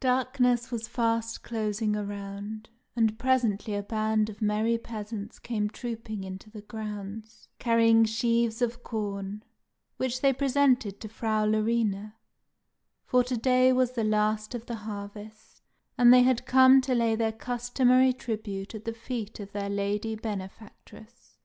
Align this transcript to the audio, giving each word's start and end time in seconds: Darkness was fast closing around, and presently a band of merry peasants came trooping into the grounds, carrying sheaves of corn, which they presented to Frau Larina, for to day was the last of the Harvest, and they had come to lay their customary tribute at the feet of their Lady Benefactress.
Darkness 0.00 0.70
was 0.70 0.88
fast 0.88 1.42
closing 1.42 1.94
around, 1.94 2.70
and 2.96 3.18
presently 3.18 3.74
a 3.74 3.82
band 3.82 4.30
of 4.30 4.40
merry 4.40 4.78
peasants 4.78 5.38
came 5.38 5.68
trooping 5.68 6.24
into 6.24 6.48
the 6.48 6.62
grounds, 6.62 7.50
carrying 7.58 8.06
sheaves 8.06 8.62
of 8.62 8.82
corn, 8.82 9.42
which 9.98 10.22
they 10.22 10.32
presented 10.32 10.98
to 10.98 11.10
Frau 11.10 11.44
Larina, 11.44 12.14
for 13.04 13.22
to 13.22 13.36
day 13.36 13.70
was 13.70 13.90
the 13.90 14.02
last 14.02 14.54
of 14.54 14.64
the 14.64 14.76
Harvest, 14.76 15.60
and 15.98 16.10
they 16.10 16.22
had 16.22 16.46
come 16.46 16.80
to 16.80 16.94
lay 16.94 17.14
their 17.14 17.30
customary 17.30 18.14
tribute 18.14 18.74
at 18.74 18.86
the 18.86 18.94
feet 18.94 19.38
of 19.40 19.52
their 19.52 19.68
Lady 19.68 20.14
Benefactress. 20.16 21.36